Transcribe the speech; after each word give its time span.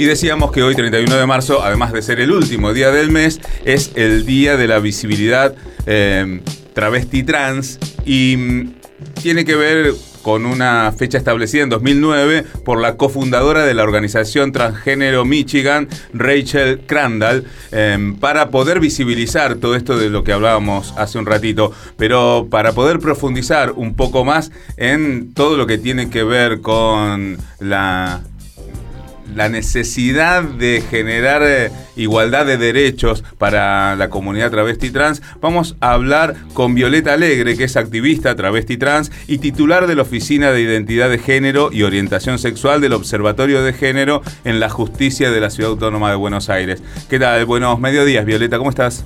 Y 0.00 0.06
decíamos 0.06 0.50
que 0.50 0.62
hoy, 0.62 0.74
31 0.74 1.14
de 1.14 1.26
marzo, 1.26 1.62
además 1.62 1.92
de 1.92 2.00
ser 2.00 2.20
el 2.20 2.32
último 2.32 2.72
día 2.72 2.90
del 2.90 3.10
mes, 3.10 3.38
es 3.66 3.90
el 3.96 4.24
día 4.24 4.56
de 4.56 4.66
la 4.66 4.78
visibilidad 4.78 5.54
eh, 5.84 6.40
travesti 6.72 7.22
trans 7.22 7.78
y 8.06 8.34
mm, 8.34 8.74
tiene 9.20 9.44
que 9.44 9.56
ver 9.56 9.92
con 10.22 10.46
una 10.46 10.90
fecha 10.96 11.18
establecida 11.18 11.64
en 11.64 11.68
2009 11.68 12.46
por 12.64 12.80
la 12.80 12.96
cofundadora 12.96 13.66
de 13.66 13.74
la 13.74 13.82
organización 13.82 14.52
Transgénero 14.52 15.26
Michigan, 15.26 15.86
Rachel 16.14 16.80
Crandall, 16.86 17.44
em, 17.70 18.16
para 18.16 18.48
poder 18.48 18.80
visibilizar 18.80 19.56
todo 19.56 19.74
esto 19.74 19.98
de 19.98 20.08
lo 20.08 20.24
que 20.24 20.32
hablábamos 20.32 20.94
hace 20.96 21.18
un 21.18 21.26
ratito, 21.26 21.72
pero 21.98 22.48
para 22.50 22.72
poder 22.72 23.00
profundizar 23.00 23.72
un 23.72 23.94
poco 23.94 24.24
más 24.24 24.50
en 24.78 25.34
todo 25.34 25.58
lo 25.58 25.66
que 25.66 25.76
tiene 25.76 26.08
que 26.08 26.24
ver 26.24 26.62
con 26.62 27.36
la 27.58 28.22
la 29.34 29.48
necesidad 29.48 30.42
de 30.42 30.82
generar 30.88 31.42
eh, 31.44 31.70
igualdad 31.96 32.46
de 32.46 32.56
derechos 32.56 33.24
para 33.38 33.96
la 33.96 34.10
comunidad 34.10 34.50
travesti 34.50 34.90
trans, 34.90 35.22
vamos 35.40 35.76
a 35.80 35.92
hablar 35.92 36.34
con 36.54 36.74
Violeta 36.74 37.12
Alegre, 37.12 37.56
que 37.56 37.64
es 37.64 37.76
activista 37.76 38.34
travesti 38.34 38.76
trans 38.76 39.12
y 39.26 39.38
titular 39.38 39.86
de 39.86 39.94
la 39.94 40.02
Oficina 40.02 40.50
de 40.50 40.62
Identidad 40.62 41.10
de 41.10 41.18
Género 41.18 41.70
y 41.72 41.82
Orientación 41.82 42.38
Sexual 42.38 42.80
del 42.80 42.92
Observatorio 42.92 43.62
de 43.62 43.72
Género 43.72 44.22
en 44.44 44.60
la 44.60 44.68
Justicia 44.68 45.30
de 45.30 45.40
la 45.40 45.50
Ciudad 45.50 45.72
Autónoma 45.72 46.10
de 46.10 46.16
Buenos 46.16 46.50
Aires. 46.50 46.82
¿Qué 47.08 47.18
tal? 47.18 47.44
Buenos 47.44 47.78
mediodías, 47.80 48.24
Violeta, 48.24 48.58
¿cómo 48.58 48.70
estás? 48.70 49.04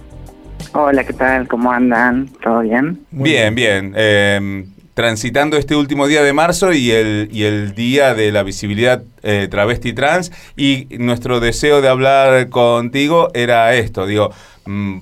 Hola, 0.72 1.04
¿qué 1.04 1.12
tal? 1.12 1.46
¿Cómo 1.46 1.70
andan? 1.70 2.28
¿Todo 2.42 2.60
bien? 2.60 3.00
bien, 3.12 3.54
bien. 3.54 3.92
Eh, 3.96 4.64
transitando 4.94 5.56
este 5.56 5.76
último 5.76 6.06
día 6.06 6.22
de 6.22 6.32
marzo 6.32 6.72
y 6.72 6.90
el, 6.92 7.28
y 7.30 7.44
el 7.44 7.74
día 7.74 8.14
de 8.14 8.32
la 8.32 8.42
visibilidad 8.42 9.02
eh, 9.22 9.48
travesti 9.50 9.92
trans. 9.92 10.32
Y 10.56 10.86
nuestro 10.98 11.40
deseo 11.40 11.82
de 11.82 11.88
hablar 11.88 12.48
contigo 12.48 13.28
era 13.34 13.74
esto, 13.74 14.06
digo, 14.06 14.30
mm, 14.64 14.98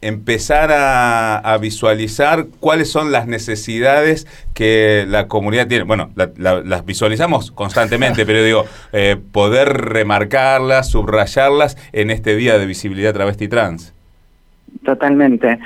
empezar 0.00 0.70
a, 0.72 1.56
visualizar 1.60 2.46
cuáles 2.60 2.90
son 2.90 3.12
las 3.12 3.26
necesidades 3.26 4.26
que 4.54 5.04
la 5.08 5.26
comunidad 5.26 5.66
tiene. 5.66 5.84
Bueno, 5.84 6.10
las 6.36 6.84
visualizamos 6.84 7.50
constantemente, 7.50 8.26
pero 8.26 8.42
digo, 8.42 8.64
eh, 8.92 9.16
poder 9.32 9.68
remarcarlas, 9.68 10.90
subrayarlas 10.90 11.76
en 11.92 12.10
este 12.10 12.36
día 12.36 12.58
de 12.58 12.66
visibilidad 12.66 13.14
travesti 13.14 13.48
trans. 13.48 13.94
Totalmente. 14.84 15.58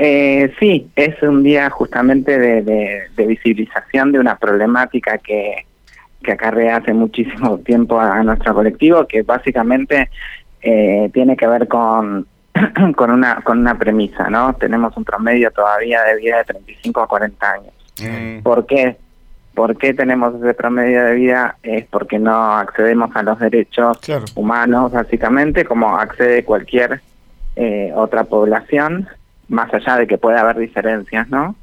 Eh, 0.00 0.54
sí, 0.60 0.88
es 0.94 1.20
un 1.24 1.42
día 1.42 1.68
justamente 1.70 2.38
de, 2.38 3.08
visibilización 3.16 4.12
de 4.12 4.20
una 4.20 4.36
problemática 4.36 5.18
que, 5.18 5.66
que 6.22 6.32
acarrea 6.32 6.76
hace 6.76 6.92
muchísimo 6.92 7.58
tiempo 7.58 7.98
a, 7.98 8.22
nuestro 8.22 8.54
colectivo, 8.54 9.08
que 9.08 9.22
básicamente 9.22 10.08
eh, 10.62 11.10
tiene 11.12 11.36
que 11.36 11.48
ver 11.48 11.66
con, 11.66 12.28
con, 12.96 13.10
una, 13.10 13.40
con 13.42 13.58
una 13.58 13.76
premisa, 13.76 14.30
¿no? 14.30 14.54
Tenemos 14.54 14.96
un 14.96 15.02
promedio 15.02 15.50
todavía 15.50 16.04
de 16.04 16.14
vida 16.14 16.38
de 16.38 16.44
35 16.44 17.00
a 17.02 17.06
40 17.08 17.52
años. 17.52 17.72
Mm. 18.00 18.42
¿Por 18.44 18.66
qué? 18.66 18.96
¿Por 19.52 19.76
qué 19.76 19.94
tenemos 19.94 20.32
ese 20.36 20.54
promedio 20.54 21.06
de 21.06 21.14
vida? 21.14 21.56
Es 21.64 21.84
porque 21.86 22.20
no 22.20 22.52
accedemos 22.52 23.10
a 23.16 23.24
los 23.24 23.40
derechos 23.40 23.98
humanos, 24.36 24.92
básicamente, 24.92 25.64
como 25.64 25.98
accede 25.98 26.44
cualquier 26.44 27.00
eh, 27.56 27.90
otra 27.96 28.22
población 28.22 29.08
más 29.48 29.72
allá 29.72 29.96
de 29.96 30.06
que 30.06 30.18
pueda 30.18 30.40
haber 30.40 30.58
diferencias, 30.58 31.28
¿no? 31.28 31.56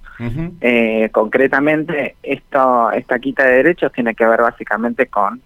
eh, 0.61 1.09
concretamente, 1.11 2.15
esto, 2.23 2.91
esta 2.91 3.19
quita 3.19 3.43
de 3.43 3.57
derechos 3.57 3.91
tiene 3.91 4.15
que 4.15 4.25
ver 4.25 4.41
básicamente 4.41 5.07
con 5.07 5.41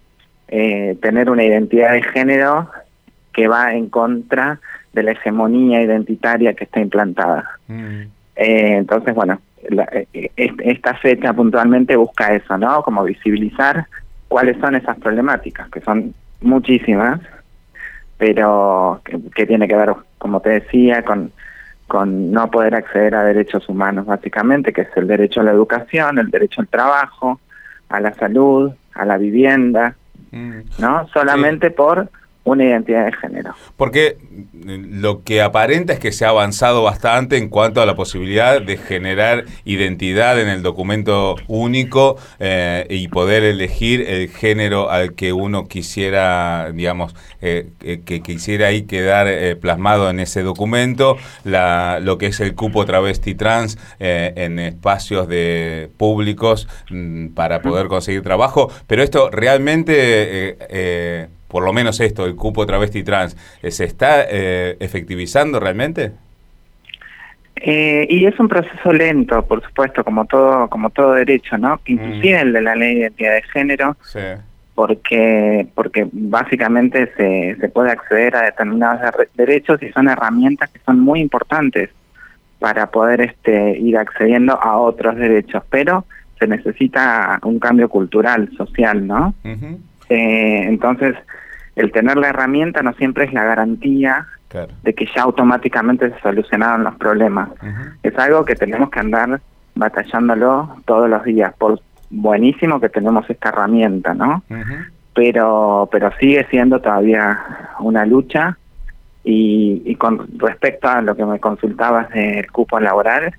eh, 0.48 0.96
tener 1.02 1.30
una 1.30 1.44
identidad 1.44 1.92
de 1.92 2.02
género 2.02 2.70
que 3.32 3.48
va 3.48 3.72
en 3.74 3.88
contra 3.88 4.60
de 4.92 5.02
la 5.02 5.12
hegemonía 5.12 5.82
identitaria 5.82 6.54
que 6.54 6.64
está 6.64 6.80
implantada. 6.80 7.48
Mm. 7.68 8.02
eh, 8.36 8.76
entonces, 8.76 9.14
bueno, 9.14 9.40
eh, 10.12 10.30
esta 10.36 10.94
fecha 10.94 11.32
puntualmente 11.32 11.96
busca 11.96 12.34
eso, 12.34 12.56
¿no? 12.56 12.82
Como 12.82 13.04
visibilizar 13.04 13.86
cuáles 14.28 14.58
son 14.58 14.74
esas 14.74 14.98
problemáticas, 14.98 15.68
que 15.70 15.80
son 15.80 16.14
muchísimas, 16.40 17.20
pero 18.18 19.00
que, 19.04 19.18
que 19.34 19.46
tiene 19.46 19.68
que 19.68 19.76
ver, 19.76 19.94
como 20.18 20.40
te 20.40 20.50
decía, 20.50 21.02
con 21.02 21.32
con 21.90 22.30
no 22.30 22.48
poder 22.52 22.76
acceder 22.76 23.16
a 23.16 23.24
derechos 23.24 23.68
humanos, 23.68 24.06
básicamente, 24.06 24.72
que 24.72 24.82
es 24.82 24.88
el 24.94 25.08
derecho 25.08 25.40
a 25.40 25.42
la 25.42 25.50
educación, 25.50 26.20
el 26.20 26.30
derecho 26.30 26.60
al 26.60 26.68
trabajo, 26.68 27.40
a 27.88 27.98
la 27.98 28.14
salud, 28.14 28.70
a 28.94 29.04
la 29.04 29.18
vivienda, 29.18 29.96
mm. 30.30 30.60
¿no? 30.78 31.08
Solamente 31.08 31.72
por 31.72 32.08
una 32.50 32.64
identidad 32.64 33.04
de 33.04 33.12
género. 33.12 33.54
Porque 33.76 34.16
lo 34.52 35.22
que 35.22 35.42
aparenta 35.42 35.92
es 35.92 36.00
que 36.00 36.12
se 36.12 36.24
ha 36.24 36.30
avanzado 36.30 36.82
bastante 36.82 37.36
en 37.36 37.48
cuanto 37.48 37.80
a 37.80 37.86
la 37.86 37.94
posibilidad 37.94 38.60
de 38.60 38.76
generar 38.76 39.44
identidad 39.64 40.40
en 40.40 40.48
el 40.48 40.62
documento 40.62 41.36
único 41.46 42.16
eh, 42.38 42.86
y 42.90 43.08
poder 43.08 43.44
elegir 43.44 44.02
el 44.02 44.28
género 44.28 44.90
al 44.90 45.14
que 45.14 45.32
uno 45.32 45.66
quisiera, 45.66 46.70
digamos, 46.72 47.14
eh, 47.40 47.70
que 48.04 48.20
quisiera 48.22 48.68
ahí 48.68 48.82
quedar 48.82 49.26
eh, 49.28 49.56
plasmado 49.56 50.10
en 50.10 50.20
ese 50.20 50.42
documento, 50.42 51.16
la, 51.44 52.00
lo 52.00 52.18
que 52.18 52.26
es 52.26 52.40
el 52.40 52.54
cupo 52.54 52.84
travesti 52.84 53.34
trans 53.34 53.78
en 53.98 54.58
espacios 54.58 55.28
de 55.28 55.90
públicos 55.96 56.68
mm, 56.90 57.28
para 57.28 57.62
poder 57.62 57.86
conseguir 57.86 58.22
trabajo, 58.22 58.70
pero 58.86 59.02
esto 59.02 59.30
realmente 59.30 60.56
por 61.50 61.64
lo 61.64 61.72
menos 61.72 62.00
esto, 62.00 62.24
el 62.24 62.36
cupo 62.36 62.64
travesti 62.64 63.02
trans, 63.02 63.36
eh, 63.62 63.70
¿se 63.70 63.84
está 63.84 64.24
eh, 64.30 64.76
efectivizando 64.80 65.58
realmente? 65.60 66.12
Eh, 67.56 68.06
y 68.08 68.24
es 68.24 68.38
un 68.40 68.48
proceso 68.48 68.92
lento, 68.92 69.44
por 69.44 69.62
supuesto, 69.62 70.02
como 70.02 70.24
todo, 70.24 70.68
como 70.68 70.88
todo 70.90 71.12
derecho, 71.12 71.58
¿no? 71.58 71.76
Mm. 71.76 71.92
Inclusive 71.92 72.40
el 72.40 72.52
de 72.52 72.62
la 72.62 72.74
ley 72.74 72.94
de 72.94 73.00
identidad 73.00 73.34
de 73.34 73.42
género, 73.42 73.96
porque, 74.74 75.66
porque 75.74 76.08
básicamente 76.10 77.12
se, 77.16 77.56
se 77.60 77.68
puede 77.68 77.90
acceder 77.90 78.36
a 78.36 78.42
determinados 78.42 79.00
derechos 79.34 79.82
y 79.82 79.90
son 79.90 80.08
herramientas 80.08 80.70
que 80.70 80.78
son 80.86 81.00
muy 81.00 81.20
importantes 81.20 81.90
para 82.60 82.86
poder 82.90 83.20
este, 83.22 83.76
ir 83.78 83.98
accediendo 83.98 84.58
a 84.62 84.78
otros 84.78 85.16
derechos, 85.16 85.62
pero 85.68 86.04
se 86.38 86.46
necesita 86.46 87.38
un 87.42 87.58
cambio 87.58 87.88
cultural, 87.88 88.50
social, 88.56 89.06
¿no? 89.06 89.34
Eh, 90.10 90.64
entonces, 90.66 91.16
el 91.76 91.92
tener 91.92 92.18
la 92.18 92.28
herramienta 92.28 92.82
no 92.82 92.92
siempre 92.94 93.24
es 93.24 93.32
la 93.32 93.44
garantía 93.44 94.26
de 94.82 94.94
que 94.94 95.06
ya 95.14 95.22
automáticamente 95.22 96.10
se 96.10 96.20
solucionaron 96.20 96.82
los 96.82 96.96
problemas. 96.96 97.50
Es 98.02 98.18
algo 98.18 98.44
que 98.44 98.56
tenemos 98.56 98.90
que 98.90 98.98
andar 98.98 99.40
batallándolo 99.76 100.76
todos 100.84 101.08
los 101.08 101.22
días. 101.24 101.54
Por 101.56 101.80
buenísimo 102.10 102.80
que 102.80 102.88
tenemos 102.88 103.30
esta 103.30 103.50
herramienta, 103.50 104.12
¿no? 104.12 104.42
Pero 105.14 105.88
pero 105.92 106.10
sigue 106.18 106.44
siendo 106.50 106.80
todavía 106.80 107.38
una 107.78 108.04
lucha 108.04 108.58
y, 109.22 109.82
y 109.84 109.94
con 109.94 110.26
respecto 110.38 110.88
a 110.88 111.00
lo 111.02 111.14
que 111.14 111.24
me 111.24 111.38
consultabas 111.38 112.10
del 112.10 112.50
cupo 112.50 112.80
laboral, 112.80 113.32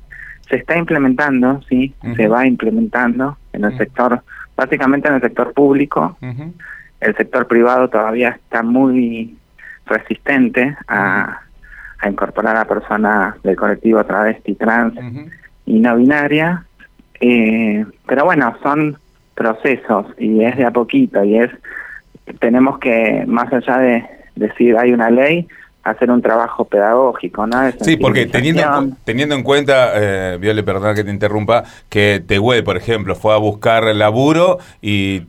se 0.50 0.58
está 0.58 0.78
implementando, 0.78 1.62
sí, 1.68 1.94
se 2.16 2.28
va 2.28 2.46
implementando 2.46 3.38
en 3.52 3.66
el 3.66 3.78
sector 3.78 4.22
básicamente 4.62 5.08
en 5.08 5.16
el 5.16 5.22
sector 5.22 5.54
público. 5.54 6.18
El 7.00 7.16
sector 7.16 7.48
privado 7.48 7.90
todavía 7.90 8.30
está 8.30 8.62
muy 8.62 9.36
resistente 9.86 10.78
a, 10.88 11.42
incorporar 12.08 12.58
a 12.58 12.66
personas 12.66 13.42
del 13.44 13.56
colectivo 13.56 14.04
travesti, 14.04 14.56
trans 14.56 14.94
y 15.66 15.80
no 15.80 15.98
binaria. 15.98 16.64
Eh, 17.20 17.86
pero 18.08 18.26
bueno, 18.26 18.56
son 18.64 18.98
procesos 19.36 20.06
y 20.18 20.44
es 20.44 20.58
de 20.58 20.66
a 20.66 20.72
poquito 20.72 21.24
y 21.24 21.38
es 21.38 21.52
tenemos 22.40 22.80
que 22.80 23.24
más 23.28 23.52
allá 23.54 23.78
de 23.78 24.06
decir 24.36 24.78
hay 24.78 24.94
una 24.94 25.10
ley 25.10 25.48
hacer 25.84 26.12
un 26.12 26.22
trabajo 26.22 26.66
pedagógico, 26.66 27.48
¿no? 27.48 27.58
sí, 27.82 27.98
porque 27.98 28.28
teniendo, 28.28 28.64
teniendo 29.04 29.34
en 29.34 29.44
cuenta, 29.44 29.92
eh, 29.96 30.38
Viole, 30.40 30.62
perdona 30.64 30.94
que 30.94 31.04
te 31.04 31.10
interrumpa, 31.10 31.64
que 31.90 32.24
Tehuel, 32.26 32.64
por 32.64 32.78
ejemplo, 32.78 33.16
fue 33.16 33.34
a 33.34 33.38
buscar 33.38 33.84
laburo 33.96 34.60
y 34.82 35.22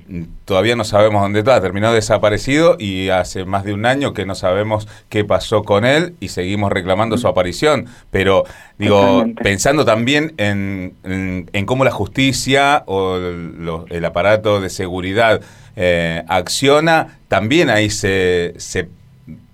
todavía 0.44 0.76
no 0.76 0.84
sabemos 0.84 1.22
dónde 1.22 1.38
está, 1.38 1.60
terminó 1.60 1.92
desaparecido 1.92 2.76
y 2.78 3.08
hace 3.08 3.46
más 3.46 3.64
de 3.64 3.72
un 3.72 3.86
año 3.86 4.12
que 4.12 4.26
no 4.26 4.34
sabemos 4.34 4.88
qué 5.08 5.24
pasó 5.24 5.62
con 5.62 5.86
él 5.86 6.16
y 6.20 6.28
seguimos 6.28 6.70
reclamando 6.70 7.16
su 7.16 7.28
aparición. 7.28 7.86
Pero, 8.10 8.44
digo, 8.76 9.24
pensando 9.42 9.86
también 9.86 10.34
en, 10.36 10.94
en, 11.04 11.66
cómo 11.66 11.84
la 11.84 11.92
justicia 11.92 12.82
o 12.86 13.16
el, 13.16 14.04
aparato 14.04 14.60
de 14.60 14.68
seguridad 14.68 15.40
eh, 15.76 16.22
acciona, 16.28 17.18
también 17.28 17.70
ahí 17.70 17.88
se, 17.88 18.52
se 18.58 18.88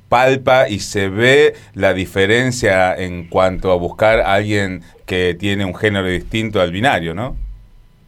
palpa 0.09 0.69
y 0.69 0.81
se 0.81 1.09
ve 1.09 1.55
la 1.75 1.95
diferencia 1.95 2.95
en 2.97 3.29
cuanto 3.29 3.73
a 3.73 3.77
buscar 3.77 4.21
a 4.21 4.35
alguien 4.35 4.83
que 5.07 5.35
tiene 5.39 5.65
un 5.65 5.75
género 5.75 6.07
distinto 6.07 6.61
al 6.61 6.73
binario, 6.73 7.15
¿no? 7.15 7.37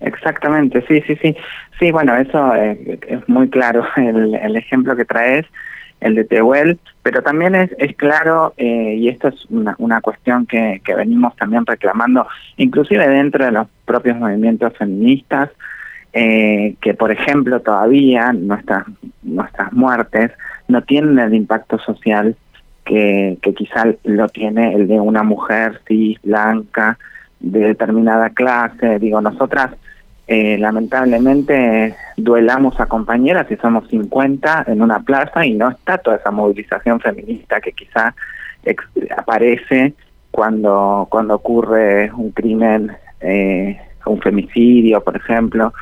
Exactamente, 0.00 0.82
sí, 0.88 1.02
sí, 1.06 1.16
sí. 1.20 1.36
Sí, 1.78 1.90
bueno, 1.92 2.14
eso 2.14 2.54
eh, 2.54 2.98
es 3.08 3.28
muy 3.28 3.48
claro 3.48 3.86
el, 3.96 4.56
ejemplo 4.56 4.96
que 4.96 5.04
traes, 5.04 5.46
el 6.00 6.14
de 6.14 6.24
Tehuel, 6.24 6.78
pero 7.02 7.22
también 7.22 7.54
es, 7.54 7.70
claro, 7.96 8.54
eh, 8.56 8.94
y 8.98 9.08
esto 9.08 9.28
es 9.28 9.46
una, 9.50 10.00
cuestión 10.00 10.46
que, 10.46 10.80
venimos 10.96 11.34
también 11.36 11.64
reclamando, 11.66 12.26
inclusive 12.56 13.06
dentro 13.08 13.44
de 13.44 13.52
los 13.52 13.66
propios 13.84 14.16
movimientos 14.18 14.76
feministas, 14.76 15.50
eh, 16.12 16.74
que 16.80 16.94
por 16.94 17.12
ejemplo 17.12 17.60
todavía 17.60 18.32
nuestras 18.32 18.84
muertes 19.70 20.32
no 20.70 20.82
tienen 20.82 21.18
el 21.18 21.34
impacto 21.34 21.78
social 21.78 22.36
que, 22.84 23.38
que 23.42 23.54
quizá 23.54 23.84
lo 24.04 24.28
tiene 24.28 24.74
el 24.74 24.88
de 24.88 25.00
una 25.00 25.22
mujer 25.22 25.80
cis, 25.86 26.18
blanca, 26.22 26.98
de 27.40 27.60
determinada 27.60 28.30
clase. 28.30 28.98
Digo, 28.98 29.20
nosotras 29.20 29.72
eh, 30.32 30.56
lamentablemente 30.58 31.96
duelamos 32.16 32.78
a 32.78 32.86
compañeras 32.86 33.50
y 33.50 33.56
somos 33.56 33.88
50 33.88 34.66
en 34.68 34.80
una 34.80 35.00
plaza 35.00 35.44
y 35.44 35.54
no 35.54 35.70
está 35.70 35.98
toda 35.98 36.18
esa 36.18 36.30
movilización 36.30 37.00
feminista 37.00 37.60
que 37.60 37.72
quizá 37.72 38.14
aparece 39.16 39.94
cuando, 40.30 41.08
cuando 41.10 41.34
ocurre 41.34 42.12
un 42.12 42.30
crimen, 42.30 42.92
eh, 43.20 43.76
un 44.06 44.20
femicidio, 44.20 45.02
por 45.02 45.16
ejemplo. 45.16 45.72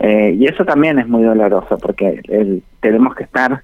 Eh, 0.00 0.34
y 0.38 0.46
eso 0.46 0.64
también 0.64 0.98
es 0.98 1.06
muy 1.06 1.22
doloroso 1.22 1.78
porque 1.78 2.20
tenemos 2.80 3.14
que 3.14 3.22
estar 3.22 3.62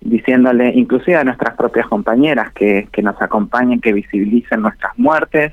diciéndole, 0.00 0.72
inclusive 0.74 1.16
a 1.16 1.24
nuestras 1.24 1.56
propias 1.56 1.86
compañeras, 1.88 2.52
que, 2.52 2.88
que 2.92 3.02
nos 3.02 3.20
acompañen, 3.20 3.80
que 3.80 3.92
visibilicen 3.92 4.62
nuestras 4.62 4.96
muertes, 4.98 5.52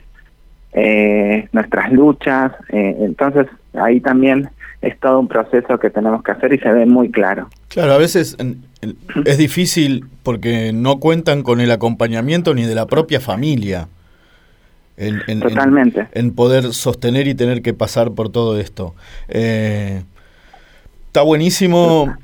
eh, 0.73 1.47
nuestras 1.51 1.91
luchas. 1.91 2.51
Eh, 2.69 2.97
entonces, 2.99 3.47
ahí 3.73 4.01
también 4.01 4.49
es 4.81 4.99
todo 4.99 5.19
un 5.19 5.27
proceso 5.27 5.79
que 5.79 5.89
tenemos 5.89 6.23
que 6.23 6.31
hacer 6.31 6.53
y 6.53 6.59
se 6.59 6.69
ve 6.69 6.85
muy 6.85 7.09
claro. 7.09 7.49
Claro, 7.69 7.93
a 7.93 7.97
veces 7.97 8.37
es 9.25 9.37
difícil 9.37 10.05
porque 10.21 10.71
no 10.73 10.99
cuentan 10.99 11.43
con 11.43 11.59
el 11.61 11.71
acompañamiento 11.71 12.53
ni 12.53 12.63
de 12.63 12.75
la 12.75 12.85
propia 12.85 13.19
familia. 13.19 13.87
En, 14.97 15.41
Totalmente. 15.41 16.07
En, 16.13 16.33
poder 16.33 16.73
sostener 16.73 17.27
y 17.27 17.35
tener 17.35 17.61
que 17.61 17.73
pasar 17.73 18.11
por 18.11 18.29
todo 18.29 18.59
esto. 18.59 18.95
Eh, 19.27 20.03
está 21.07 21.21
buenísimo 21.21 22.15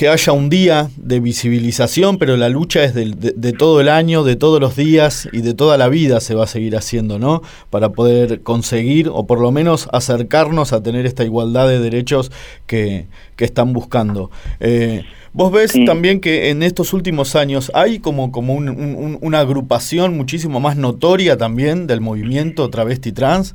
que 0.00 0.08
haya 0.08 0.32
un 0.32 0.48
día 0.48 0.88
de 0.96 1.20
visibilización, 1.20 2.16
pero 2.16 2.38
la 2.38 2.48
lucha 2.48 2.82
es 2.84 2.94
de, 2.94 3.52
todo 3.52 3.82
el 3.82 3.90
año, 3.90 4.24
de 4.24 4.34
todos 4.34 4.58
los 4.58 4.74
días 4.74 5.28
y 5.30 5.42
de 5.42 5.52
toda 5.52 5.76
la 5.76 5.90
vida 5.90 6.20
se 6.20 6.34
va 6.34 6.44
a 6.44 6.46
seguir 6.46 6.74
haciendo, 6.74 7.18
¿no? 7.18 7.42
Para 7.68 7.90
poder 7.90 8.40
conseguir 8.40 9.10
o 9.12 9.26
por 9.26 9.42
lo 9.42 9.52
menos 9.52 9.90
acercarnos 9.92 10.72
a 10.72 10.82
tener 10.82 11.04
esta 11.04 11.22
igualdad 11.22 11.68
de 11.68 11.80
derechos 11.80 12.32
que, 12.66 13.08
están 13.36 13.74
buscando. 13.74 14.30
Eh, 14.58 15.04
¿Vos 15.34 15.52
ves 15.52 15.74
también 15.84 16.20
que 16.20 16.48
en 16.48 16.62
estos 16.62 16.94
últimos 16.94 17.36
años 17.36 17.70
hay 17.74 17.98
como, 17.98 18.32
como 18.32 18.54
una 18.54 19.40
agrupación 19.40 20.16
muchísimo 20.16 20.60
más 20.60 20.76
notoria 20.78 21.36
también 21.36 21.86
del 21.86 22.00
movimiento 22.00 22.70
travesti 22.70 23.12
trans? 23.12 23.54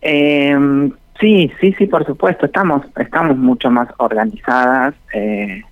Eh, 0.00 0.56
Sí, 1.20 1.50
sí, 1.60 1.72
sí, 1.78 1.86
por 1.86 2.04
supuesto. 2.04 2.46
Estamos, 2.46 2.82
estamos 2.96 3.36
mucho 3.36 3.70
más 3.70 3.88
organizadas. 3.98 4.94
Eh, 5.12 5.62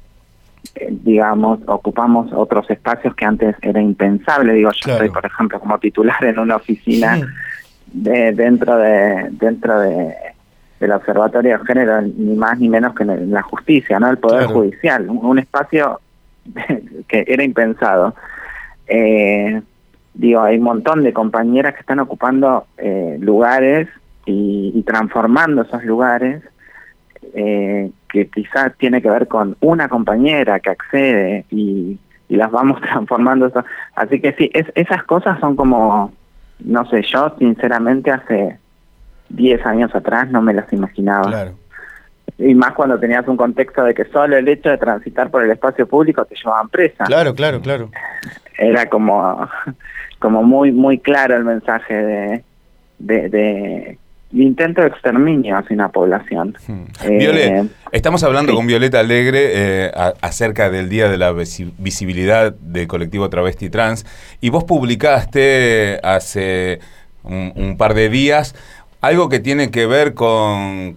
eh, 0.77 0.89
digamos, 0.91 1.61
ocupamos 1.67 2.33
otros 2.33 2.71
espacios 2.71 3.15
que 3.15 3.25
antes 3.25 3.57
era 3.61 3.81
impensable. 3.81 4.55
Digo, 4.55 4.71
yo 4.71 4.93
estoy, 4.93 5.11
por 5.11 5.27
ejemplo, 5.27 5.61
como 5.61 5.79
titular 5.79 6.25
en 6.25 6.39
una 6.39 6.57
oficina 6.57 7.19
de, 7.93 8.33
dentro 8.33 8.77
de 8.79 9.29
dentro 9.33 9.81
de 9.81 10.15
del 10.83 10.93
Observatorio 10.93 11.59
de 11.59 11.65
Género, 11.65 12.03
ni 12.03 12.35
más 12.35 12.59
ni 12.59 12.69
menos 12.69 12.93
que 12.95 13.05
en 13.05 13.31
la 13.31 13.43
justicia, 13.43 14.01
¿no? 14.01 14.11
El 14.11 14.19
Poder 14.19 14.47
Judicial, 14.47 15.09
un, 15.09 15.39
espacio 15.39 16.01
que 17.09 17.25
era 17.25 17.45
impensado. 17.45 18.17
Eh, 18.89 19.63
digo, 20.13 20.43
hay 20.43 20.59
un 20.59 20.65
montón 20.65 21.05
de 21.05 21.13
compañeras 21.13 21.75
que 21.75 21.81
están 21.81 22.01
ocupando 22.01 22.67
eh, 22.79 23.17
lugares 23.21 23.89
y, 24.27 24.83
transformando 24.83 25.63
esos 25.63 25.85
lugares 25.85 26.43
eh, 27.35 27.91
que 28.09 28.29
quizás 28.29 28.77
tiene 28.79 29.01
que 29.01 29.11
ver 29.11 29.29
con 29.29 29.57
una 29.61 29.89
compañera 29.89 30.61
que 30.61 30.71
accede 30.71 31.45
y, 31.51 31.99
las 32.29 32.51
vamos 32.51 32.81
transformando. 32.81 33.53
Así 33.95 34.19
que 34.21 34.33
sí, 34.33 34.51
es, 34.55 34.67
esas 34.75 35.05
cosas 35.05 35.39
son 35.39 35.55
como, 35.55 36.13
no 36.61 36.87
sé, 36.87 37.03
yo 37.03 37.35
sinceramente 37.39 38.11
hace 38.11 38.59
10 39.29 39.67
años 39.67 39.95
atrás 39.95 40.31
no 40.31 40.41
me 40.41 40.55
las 40.55 40.73
imaginaba. 40.73 41.53
Y 42.39 42.55
más 42.55 42.73
cuando 42.73 42.99
tenías 42.99 43.29
un 43.29 43.37
contexto 43.37 43.85
de 43.85 43.93
que 43.93 44.07
solo 44.07 44.39
el 44.39 44.49
hecho 44.49 44.71
de 44.71 44.79
transitar 44.79 45.31
por 45.31 45.45
el 45.45 45.51
espacio 45.51 45.87
público 45.87 46.25
te 46.25 46.35
llevaban 46.35 46.71
presa. 46.71 47.05
Claro, 47.05 47.35
claro, 47.35 47.61
claro. 47.61 47.91
Era 48.57 48.87
como, 48.87 49.47
como 50.19 50.43
muy, 50.43 50.73
muy 50.73 50.99
claro 51.01 51.37
el 51.37 51.45
mensaje 51.45 51.95
de, 51.95 52.45
de 52.99 53.99
intento 54.33 54.81
de 54.81 54.89
exterminio 54.89 55.57
hacia 55.57 55.75
una 55.75 55.91
población. 55.91 56.57
Hmm. 56.67 56.85
Eh, 57.05 57.69
estamos 57.93 58.23
hablando 58.25 58.55
con 58.55 58.67
Violeta 58.67 59.01
Alegre 59.01 59.51
eh, 59.53 59.91
acerca 60.21 60.71
del 60.71 60.89
Día 60.89 61.09
de 61.09 61.19
la 61.19 61.33
Visibilidad 61.33 62.53
del 62.53 62.87
Colectivo 62.87 63.29
Travesti 63.29 63.71
Trans 63.71 64.07
y 64.41 64.51
vos 64.51 64.65
publicaste 64.65 66.01
hace 66.03 66.81
un 67.25 67.77
par 67.79 67.95
de 67.95 68.09
días 68.09 68.55
algo 69.03 69.29
que 69.29 69.41
tiene 69.41 69.73
que 69.73 69.87
ver 69.87 70.15
con, 70.15 70.97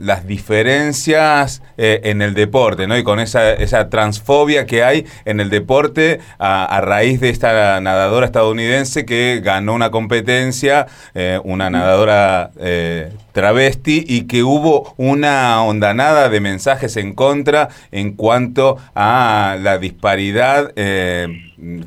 las 0.00 0.26
diferencias 0.26 1.62
eh, 1.78 2.00
en 2.04 2.20
el 2.20 2.34
deporte, 2.34 2.86
¿no? 2.88 2.98
Y 2.98 3.04
con 3.04 3.20
esa, 3.20 3.52
esa 3.52 3.88
transfobia 3.88 4.66
que 4.66 4.82
hay 4.82 5.06
en 5.24 5.38
el 5.40 5.48
deporte 5.48 6.20
a, 6.38 6.80
raíz 6.82 7.20
de 7.20 7.30
esta 7.30 7.80
nadadora 7.80 8.26
estadounidense 8.26 9.06
que 9.06 9.40
ganó 9.42 9.74
una 9.74 9.90
competencia, 9.90 10.88
eh, 11.14 11.40
una 11.44 11.70
nadadora 11.70 12.50
eh, 12.58 13.12
travesti, 13.32 14.04
y 14.06 14.22
que 14.22 14.42
hubo 14.42 14.94
una 14.96 15.62
ondanada 15.62 16.28
de 16.28 16.40
mensajes 16.40 16.96
en 16.96 17.14
contra 17.14 17.68
en 17.92 18.12
cuanto 18.14 18.76
a 18.94 19.56
la 19.60 19.78
disparidad 19.78 20.72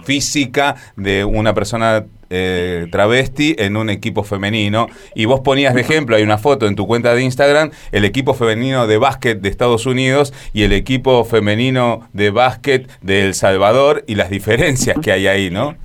física 0.03 0.75
de 0.95 1.25
una 1.25 1.53
persona 1.53 2.05
eh, 2.29 2.87
travesti 2.91 3.55
en 3.57 3.77
un 3.77 3.89
equipo 3.89 4.23
femenino. 4.23 4.87
Y 5.15 5.25
vos 5.25 5.41
ponías 5.41 5.73
de 5.73 5.81
ejemplo, 5.81 6.15
hay 6.15 6.23
una 6.23 6.37
foto 6.37 6.67
en 6.67 6.75
tu 6.75 6.87
cuenta 6.87 7.13
de 7.13 7.23
Instagram, 7.23 7.71
el 7.91 8.05
equipo 8.05 8.33
femenino 8.33 8.87
de 8.87 8.97
básquet 8.97 9.41
de 9.41 9.49
Estados 9.49 9.85
Unidos 9.85 10.33
y 10.53 10.63
el 10.63 10.73
equipo 10.73 11.23
femenino 11.25 12.07
de 12.13 12.29
básquet 12.29 12.89
de 13.01 13.25
El 13.25 13.33
Salvador 13.33 14.03
y 14.07 14.15
las 14.15 14.29
diferencias 14.29 14.97
que 15.01 15.11
hay 15.11 15.27
ahí, 15.27 15.49
¿no? 15.49 15.75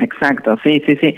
Exacto, 0.00 0.58
sí, 0.62 0.82
sí, 0.86 0.96
sí. 1.00 1.14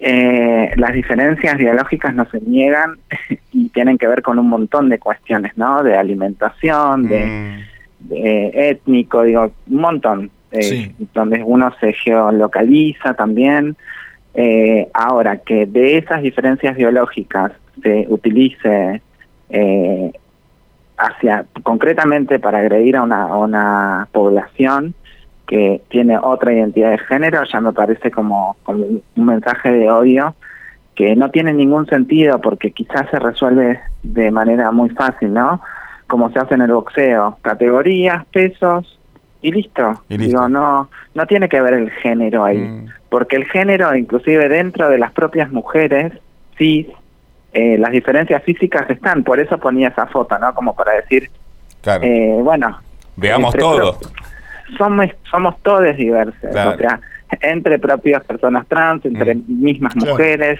Eh, 0.00 0.72
las 0.76 0.92
diferencias 0.92 1.56
biológicas 1.56 2.14
no 2.14 2.28
se 2.30 2.40
niegan 2.40 2.96
y 3.52 3.68
tienen 3.70 3.96
que 3.96 4.06
ver 4.06 4.22
con 4.22 4.38
un 4.38 4.48
montón 4.48 4.88
de 4.88 4.98
cuestiones, 4.98 5.56
¿no? 5.56 5.82
De 5.82 5.96
alimentación, 5.96 7.08
de, 7.08 7.24
mm. 7.26 8.08
de 8.08 8.68
étnico, 8.70 9.22
digo, 9.22 9.52
un 9.68 9.80
montón 9.80 10.30
eh, 10.54 10.94
donde 11.12 11.42
uno 11.42 11.72
se 11.80 11.92
geolocaliza 11.92 13.14
también. 13.14 13.76
Eh, 14.34 14.88
ahora, 14.94 15.38
que 15.38 15.66
de 15.66 15.98
esas 15.98 16.22
diferencias 16.22 16.76
biológicas 16.76 17.52
se 17.82 18.06
utilice 18.08 19.02
eh, 19.50 20.12
hacia 20.96 21.44
concretamente 21.62 22.38
para 22.38 22.58
agredir 22.58 22.96
a 22.96 23.02
una, 23.02 23.26
una 23.36 24.08
población 24.12 24.94
que 25.46 25.82
tiene 25.88 26.18
otra 26.18 26.52
identidad 26.52 26.92
de 26.92 26.98
género, 26.98 27.42
ya 27.44 27.60
me 27.60 27.72
parece 27.72 28.10
como, 28.10 28.56
como 28.62 28.84
un 28.84 29.26
mensaje 29.26 29.70
de 29.72 29.90
odio 29.90 30.34
que 30.94 31.16
no 31.16 31.30
tiene 31.30 31.52
ningún 31.52 31.86
sentido 31.86 32.40
porque 32.40 32.70
quizás 32.70 33.10
se 33.10 33.18
resuelve 33.18 33.80
de 34.02 34.30
manera 34.30 34.70
muy 34.70 34.90
fácil, 34.90 35.32
¿no? 35.32 35.60
Como 36.06 36.30
se 36.30 36.38
hace 36.38 36.54
en 36.54 36.62
el 36.62 36.72
boxeo, 36.72 37.38
categorías, 37.42 38.24
pesos, 38.26 38.98
y 39.44 39.52
listo. 39.52 40.02
Digo, 40.08 40.48
no, 40.48 40.88
no 41.12 41.26
tiene 41.26 41.50
que 41.50 41.60
ver 41.60 41.74
el 41.74 41.90
género 41.90 42.46
ahí, 42.46 42.56
mm. 42.56 42.88
porque 43.10 43.36
el 43.36 43.44
género, 43.44 43.94
inclusive 43.94 44.48
dentro 44.48 44.88
de 44.88 44.96
las 44.96 45.12
propias 45.12 45.52
mujeres, 45.52 46.14
sí, 46.56 46.90
eh, 47.52 47.76
las 47.76 47.92
diferencias 47.92 48.42
físicas 48.42 48.88
están, 48.88 49.22
por 49.22 49.38
eso 49.38 49.58
ponía 49.58 49.88
esa 49.88 50.06
foto, 50.06 50.38
¿no? 50.38 50.54
Como 50.54 50.74
para 50.74 50.92
decir, 50.92 51.30
eh, 51.84 52.38
bueno, 52.42 52.80
veamos 53.16 53.54
todo. 53.54 53.98
Somos, 54.78 55.08
somos 55.30 55.60
todos 55.62 55.94
diversos, 55.94 56.42
o 56.42 56.76
sea, 56.78 57.00
entre 57.42 57.78
propias 57.78 58.24
personas 58.24 58.66
trans, 58.66 59.04
entre 59.04 59.34
mm. 59.34 59.44
mismas 59.46 59.94
mujeres, 59.94 60.58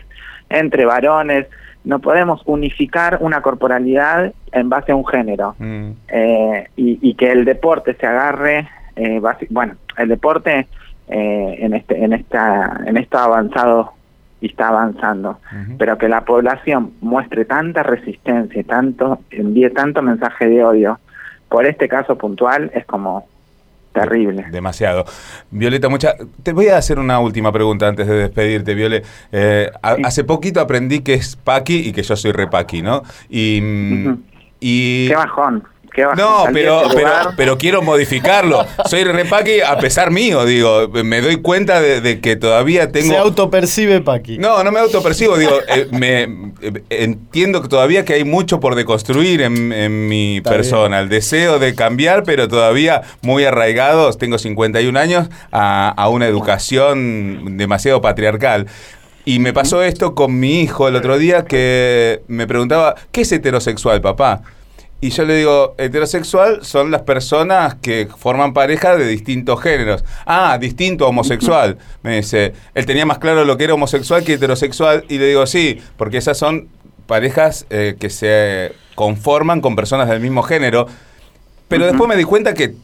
entre 0.51 0.85
varones, 0.85 1.47
no 1.85 1.99
podemos 1.99 2.43
unificar 2.47 3.19
una 3.21 3.43
corporalidad 3.43 4.33
en 4.53 4.69
base 4.69 4.93
a 4.93 4.97
un 4.97 5.07
género 5.07 5.55
mm. 5.59 5.91
eh, 6.09 6.69
y, 6.77 7.15
que 7.15 7.31
el 7.31 7.45
deporte 7.45 7.95
se 7.95 8.07
agarre 8.07 8.69
eh, 8.97 9.21
bueno 9.51 9.75
el 9.99 10.09
deporte 10.09 10.67
eh, 11.09 11.57
en 11.59 11.75
este 11.75 12.03
en 12.03 12.13
esta 12.15 12.81
en 12.87 12.97
esto 12.97 13.19
avanzado 13.19 13.93
y 14.41 14.49
está 14.49 14.69
avanzando. 14.69 15.39
Pero 15.79 15.97
que 15.97 16.07
la 16.07 16.27
población 16.27 16.93
muestre 17.01 17.47
tanta 17.47 17.83
resistencia 17.83 18.61
y 18.61 18.65
tanto, 18.65 19.21
envíe 19.31 19.71
tanto 19.71 20.03
mensaje 20.03 20.47
de 20.49 20.63
odio 20.63 20.99
por 21.49 21.65
este 21.65 21.89
caso 21.89 22.19
puntual 22.19 22.71
es 22.75 22.85
como 22.85 23.27
terrible. 23.95 24.45
Demasiado. 24.51 25.07
Violeta, 25.51 25.89
mucha... 25.89 26.15
te 26.43 26.53
voy 26.53 26.69
a 26.69 26.77
hacer 26.77 26.99
una 26.99 27.21
última 27.21 27.51
pregunta 27.53 27.89
antes 27.89 28.07
de 28.07 28.15
despedirte, 28.15 28.75
Viole. 28.75 29.03
Eh, 29.33 29.71
Hace 29.81 30.25
poquito 30.25 30.61
aprendí 30.61 31.01
que 31.01 31.15
es 31.15 31.37
Paqui 31.37 31.89
y 31.89 31.93
que 31.93 32.03
yo 32.03 32.17
soy 32.17 32.33
repaqui, 32.33 32.83
¿no? 32.83 33.03
Y, 33.31 33.61
mm, 33.63 34.23
y... 34.61 35.09
Qué 35.09 35.17
bajón 35.17 35.65
no, 36.17 36.47
pero, 36.53 36.83
pero, 36.95 37.11
pero, 37.37 37.59
quiero 37.59 37.83
modificarlo. 37.83 38.67
Soy 38.87 39.05
repaqui 39.05 39.61
a 39.61 39.79
pesar 39.79 40.11
mío, 40.11 40.45
digo. 40.45 40.89
Me 40.89 41.21
doy 41.21 41.37
cuenta 41.37 41.81
de, 41.81 42.21
que 42.21 42.37
todavía 42.37 42.91
tengo. 42.91 43.09
Se 43.09 43.17
autopercibe 43.17 44.01
Paqui. 44.01 44.39
No, 44.39 44.63
no 44.65 44.73
me 44.73 44.81
autopercibo, 44.81 45.37
digo. 45.37 45.53
Eh, 45.69 45.89
me 45.93 46.23
eh, 46.61 46.83
entiendo 46.91 47.63
que 47.63 47.69
todavía 47.69 48.05
que 48.05 48.15
hay 48.15 48.25
mucho 48.25 48.61
por 48.61 48.75
deconstruir 48.75 49.43
en, 49.43 50.09
mi 50.09 50.41
persona. 50.41 51.01
El 51.01 51.09
deseo 51.09 51.59
de 51.59 51.75
cambiar, 51.75 52.25
pero 52.25 52.49
todavía 52.49 53.03
muy 53.23 53.45
arraigados. 53.45 54.19
Tengo 54.19 54.39
51 54.39 54.99
años 54.99 55.29
a, 55.53 55.89
a 55.91 56.09
una 56.09 56.27
educación 56.27 57.57
demasiado 57.57 58.01
patriarcal. 58.01 58.67
Y 59.25 59.39
me 59.39 59.53
pasó 59.53 59.83
esto 59.83 60.15
con 60.15 60.39
mi 60.39 60.61
hijo 60.61 60.87
el 60.87 60.97
otro 60.97 61.17
día 61.17 61.45
que 61.45 62.23
me 62.29 62.47
preguntaba, 62.47 62.95
¿qué 63.11 63.23
es 63.23 63.33
heterosexual, 63.33 64.03
papá? 64.03 64.43
Y 65.01 65.11
yo 65.11 65.25
le 65.25 65.37
digo, 65.37 65.75
heterosexual 65.77 66.65
son 66.65 66.91
las 66.91 67.03
personas 67.03 67.75
que 67.75 68.09
forman 68.17 68.55
pareja 68.55 68.97
de 68.97 69.07
distintos 69.07 69.61
géneros. 69.61 70.03
Ah, 70.25 70.57
distinto 70.59 71.07
homosexual. 71.07 71.77
Me 72.03 72.17
dice, 72.17 72.55
él 72.75 72.87
tenía 72.87 73.05
más 73.05 73.19
claro 73.19 73.45
lo 73.45 73.57
que 73.57 73.65
era 73.65 73.75
homosexual 73.75 74.25
que 74.25 74.35
heterosexual. 74.35 75.05
Y 75.09 75.19
le 75.19 75.27
digo, 75.27 75.47
sí, 75.47 75.81
porque 75.97 76.17
esas 76.17 76.39
son 76.39 76.69
parejas 77.07 77.67
eh, 77.69 77.97
que 78.01 78.09
se 78.09 78.73
conforman 78.95 79.61
con 79.61 79.77
personas 79.77 80.09
del 80.09 80.21
mismo 80.21 80.43
género. 80.43 80.87
Pero 81.69 81.87
después 81.87 82.09
me 82.09 82.17
di 82.17 82.25
cuenta 82.25 82.55
que 82.55 82.75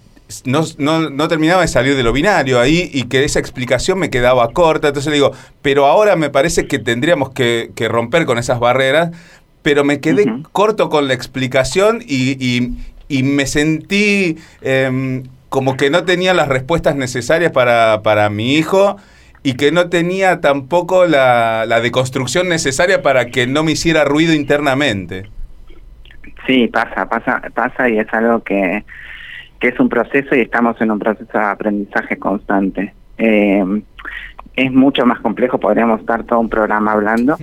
no, 0.44 0.64
no, 0.78 1.28
terminaba 1.28 1.62
de 1.62 1.68
salir 1.68 1.96
de 1.96 2.02
lo 2.02 2.12
binario 2.12 2.60
ahí 2.60 2.90
y 2.92 3.04
que 3.04 3.24
esa 3.24 3.38
explicación 3.38 3.98
me 3.98 4.10
quedaba 4.10 4.48
corta. 4.52 4.88
Entonces 4.88 5.10
le 5.10 5.14
digo, 5.16 5.32
pero 5.62 5.86
ahora 5.86 6.16
me 6.16 6.30
parece 6.30 6.66
que 6.66 6.78
tendríamos 6.78 7.30
que, 7.30 7.72
que 7.74 7.88
romper 7.88 8.26
con 8.26 8.38
esas 8.38 8.60
barreras 8.60 9.10
pero 9.62 9.84
me 9.84 10.00
quedé 10.00 10.24
corto 10.52 10.88
con 10.88 11.08
la 11.08 11.14
explicación 11.14 12.00
y, 12.06 12.76
me 13.08 13.46
sentí 13.46 14.38
em, 14.62 15.24
como 15.48 15.76
que 15.76 15.90
no 15.90 16.04
tenía 16.04 16.32
las 16.32 16.48
respuestas 16.48 16.94
necesarias 16.96 17.50
para, 17.52 18.02
para 18.02 18.30
mi 18.30 18.54
hijo 18.54 18.96
y 19.42 19.54
que 19.54 19.72
no 19.72 19.88
tenía 19.88 20.40
tampoco 20.40 21.06
la, 21.06 21.64
la, 21.66 21.80
deconstrucción 21.80 22.48
necesaria 22.48 23.02
para 23.02 23.26
que 23.26 23.46
no 23.46 23.64
me 23.64 23.72
hiciera 23.72 24.04
ruido 24.04 24.32
internamente. 24.32 25.24
Sí, 26.46 26.68
pasa, 26.68 27.08
pasa, 27.08 27.42
pasa 27.54 27.88
y 27.88 27.98
es 27.98 28.06
algo 28.12 28.42
que, 28.42 28.84
que 29.58 29.68
es 29.68 29.80
un 29.80 29.88
proceso 29.88 30.34
y 30.34 30.40
estamos 30.40 30.80
en 30.80 30.90
un 30.90 30.98
proceso 30.98 31.30
de 31.32 31.44
aprendizaje 31.44 32.18
constante. 32.18 32.94
Em, 33.18 33.82
es 34.56 34.72
mucho 34.72 35.04
más 35.06 35.20
complejo, 35.20 35.58
podríamos 35.58 36.00
estar 36.00 36.24
todo 36.24 36.40
un 36.40 36.48
programa 36.48 36.92
hablando 36.92 37.36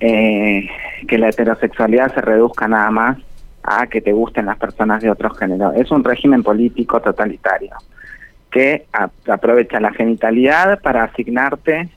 eh, 0.00 0.68
que 1.06 1.18
la 1.18 1.28
heterosexualidad 1.28 2.14
se 2.14 2.20
reduzca 2.20 2.68
nada 2.68 2.90
más 2.90 3.18
a 3.62 3.86
que 3.86 4.00
te 4.00 4.12
gusten 4.12 4.46
las 4.46 4.58
personas 4.58 5.02
de 5.02 5.10
otro 5.10 5.30
género. 5.30 5.72
Es 5.72 5.90
un 5.90 6.04
régimen 6.04 6.42
político 6.42 7.00
totalitario 7.00 7.76
que 8.50 8.86
aprovecha 9.26 9.80
la 9.80 9.92
genitalidad 9.92 10.80
para 10.80 11.04
asignarte 11.04 11.88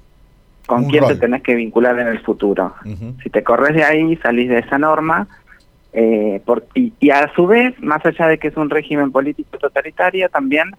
con 0.65 0.85
quién 0.85 1.05
te 1.07 1.15
tenés 1.15 1.43
que 1.43 1.55
vincular 1.55 1.99
en 1.99 2.07
el 2.07 2.19
futuro. 2.19 2.73
Si 3.23 3.29
te 3.29 3.43
corres 3.43 3.75
de 3.75 3.83
ahí, 3.83 4.15
salís 4.17 4.49
de 4.49 4.59
esa 4.59 4.77
norma, 4.77 5.27
eh, 5.93 6.41
por, 6.45 6.65
y, 6.73 6.93
y, 6.99 7.09
a 7.11 7.31
su 7.35 7.47
vez, 7.47 7.79
más 7.81 8.05
allá 8.05 8.27
de 8.27 8.37
que 8.37 8.49
es 8.49 8.57
un 8.57 8.69
régimen 8.69 9.11
político 9.11 9.57
totalitario, 9.57 10.29
también 10.29 10.71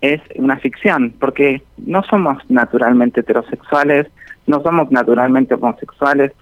es 0.00 0.20
una 0.36 0.58
ficción, 0.58 1.14
porque 1.18 1.62
no 1.78 2.02
somos 2.04 2.38
naturalmente 2.50 3.20
heterosexuales, 3.20 4.06
no 4.46 4.62
somos 4.62 4.90
naturalmente 4.90 5.54
homosexuales, 5.54 6.32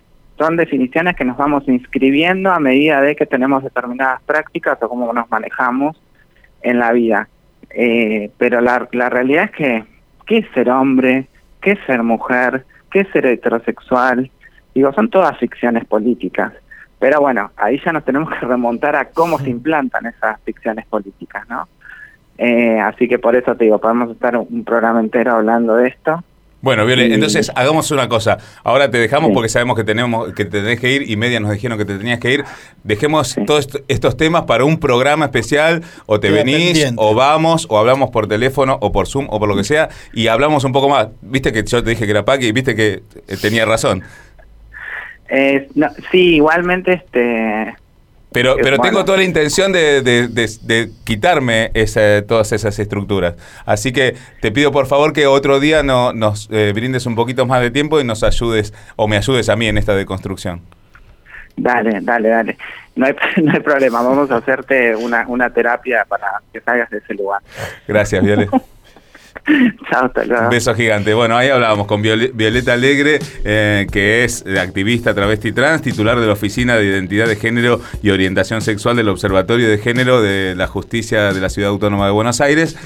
son 0.40 0.56
definiciones 0.56 1.16
que 1.16 1.24
nos 1.26 1.36
vamos 1.36 1.68
inscribiendo 1.68 2.50
a 2.50 2.58
medida 2.58 3.02
de 3.02 3.14
que 3.14 3.26
tenemos 3.26 3.62
determinadas 3.62 4.22
prácticas 4.22 4.82
o 4.82 4.88
cómo 4.88 5.12
nos 5.12 5.30
manejamos 5.30 6.00
en 6.62 6.78
la 6.78 6.92
vida. 6.92 7.28
Eh, 7.68 8.30
pero 8.38 8.62
la, 8.62 8.88
la 8.92 9.10
realidad 9.10 9.44
es 9.44 9.50
que, 9.50 9.84
¿qué 10.26 10.38
es 10.38 10.46
ser 10.54 10.70
hombre? 10.70 11.26
¿Qué 11.60 11.72
es 11.72 11.78
ser 11.84 12.02
mujer? 12.02 12.64
¿Qué 12.90 13.00
es 13.00 13.08
ser 13.10 13.26
heterosexual? 13.26 14.30
Digo, 14.74 14.90
son 14.94 15.10
todas 15.10 15.36
ficciones 15.36 15.84
políticas. 15.84 16.54
Pero 16.98 17.20
bueno, 17.20 17.50
ahí 17.58 17.78
ya 17.84 17.92
nos 17.92 18.06
tenemos 18.06 18.30
que 18.30 18.46
remontar 18.46 18.96
a 18.96 19.10
cómo 19.10 19.38
se 19.38 19.50
implantan 19.50 20.06
esas 20.06 20.40
ficciones 20.40 20.86
políticas, 20.86 21.46
¿no? 21.50 21.68
Eh, 22.38 22.80
así 22.80 23.08
que 23.08 23.18
por 23.18 23.36
eso 23.36 23.54
te 23.56 23.64
digo, 23.64 23.78
podemos 23.78 24.10
estar 24.10 24.38
un 24.38 24.64
programa 24.64 25.00
entero 25.00 25.32
hablando 25.32 25.76
de 25.76 25.88
esto. 25.88 26.24
Bueno, 26.62 26.84
Viole, 26.84 27.14
entonces 27.14 27.50
hagamos 27.54 27.90
una 27.90 28.08
cosa. 28.08 28.36
Ahora 28.64 28.90
te 28.90 28.98
dejamos 28.98 29.30
porque 29.32 29.48
sabemos 29.48 29.76
que 29.76 29.84
tenemos 29.84 30.34
que 30.34 30.44
te 30.44 30.60
tenés 30.60 30.78
que 30.78 30.92
ir 30.92 31.10
y 31.10 31.16
media 31.16 31.40
nos 31.40 31.52
dijeron 31.52 31.78
que 31.78 31.86
te 31.86 31.96
tenías 31.96 32.20
que 32.20 32.34
ir. 32.34 32.44
Dejemos 32.84 33.34
todos 33.46 33.66
estos 33.88 34.16
temas 34.16 34.44
para 34.44 34.64
un 34.64 34.78
programa 34.78 35.24
especial 35.24 35.82
o 36.04 36.20
te 36.20 36.30
venís 36.30 36.92
o 36.96 37.14
vamos 37.14 37.66
o 37.70 37.78
hablamos 37.78 38.10
por 38.10 38.28
teléfono 38.28 38.76
o 38.82 38.92
por 38.92 39.06
Zoom 39.06 39.26
o 39.30 39.38
por 39.38 39.48
lo 39.48 39.56
que 39.56 39.64
sea 39.64 39.88
y 40.12 40.26
hablamos 40.26 40.64
un 40.64 40.72
poco 40.72 40.90
más. 40.90 41.08
Viste 41.22 41.50
que 41.52 41.64
yo 41.64 41.82
te 41.82 41.90
dije 41.90 42.04
que 42.04 42.10
era 42.10 42.26
Paqui 42.26 42.48
y 42.48 42.52
viste 42.52 42.74
que 42.74 43.02
eh, 43.26 43.36
tenía 43.40 43.64
razón. 43.64 44.02
Eh, 45.30 45.66
sí, 46.10 46.36
igualmente 46.36 46.92
este 46.92 47.74
pero, 48.32 48.56
pero 48.62 48.78
tengo 48.78 49.04
toda 49.04 49.18
la 49.18 49.24
intención 49.24 49.72
de, 49.72 50.02
de, 50.02 50.90
quitarme 51.04 51.70
esa, 51.74 52.24
todas 52.26 52.52
esas 52.52 52.78
estructuras. 52.78 53.34
Así 53.66 53.92
que 53.92 54.14
te 54.40 54.52
pido 54.52 54.70
por 54.70 54.86
favor 54.86 55.12
que 55.12 55.26
otro 55.26 55.58
día 55.58 55.82
no, 55.82 56.12
nos 56.12 56.48
eh, 56.52 56.72
brindes 56.74 57.06
un 57.06 57.16
poquito 57.16 57.46
más 57.46 57.60
de 57.60 57.70
tiempo 57.70 58.00
y 58.00 58.04
nos 58.04 58.22
ayudes, 58.22 58.72
o 58.96 59.08
me 59.08 59.16
ayudes 59.16 59.48
a 59.48 59.56
mí 59.56 59.66
en 59.66 59.78
esta 59.78 59.94
deconstrucción. 59.94 60.60
Dale, 61.56 61.98
dale, 62.02 62.28
dale. 62.28 62.58
No 62.96 63.06
hay, 63.06 63.14
no 63.42 63.52
hay 63.52 63.60
problema, 63.60 64.02
vamos 64.02 64.30
a 64.30 64.36
hacerte 64.36 64.94
una, 64.94 65.26
una 65.26 65.50
terapia 65.50 66.04
para 66.08 66.40
que 66.52 66.60
salgas 66.60 66.88
de 66.90 66.98
ese 66.98 67.14
lugar. 67.14 67.42
Gracias, 67.86 68.22
Viole. 68.22 68.48
Chao, 69.90 70.10
Beso 70.50 70.74
gigante. 70.74 71.14
Bueno, 71.14 71.36
ahí 71.36 71.48
hablábamos 71.48 71.86
con 71.86 72.02
Violeta 72.02 72.72
Alegre, 72.72 73.18
eh, 73.44 73.86
que 73.90 74.24
es 74.24 74.44
activista 74.46 75.14
travesti 75.14 75.52
trans, 75.52 75.82
titular 75.82 76.18
de 76.20 76.26
la 76.26 76.32
Oficina 76.32 76.76
de 76.76 76.86
Identidad 76.86 77.26
de 77.26 77.36
Género 77.36 77.80
y 78.02 78.10
Orientación 78.10 78.60
Sexual 78.60 78.96
del 78.96 79.08
Observatorio 79.08 79.68
de 79.68 79.78
Género 79.78 80.22
de 80.22 80.54
la 80.56 80.66
Justicia 80.66 81.32
de 81.32 81.40
la 81.40 81.48
Ciudad 81.48 81.70
Autónoma 81.70 82.06
de 82.06 82.12
Buenos 82.12 82.40
Aires. 82.40 82.76